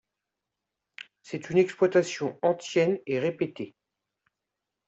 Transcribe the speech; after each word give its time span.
C'est 1.21 1.51
une 1.51 1.59
exploitation 1.59 2.39
ancienne 2.41 2.97
et 3.05 3.19
répétée. 3.19 3.75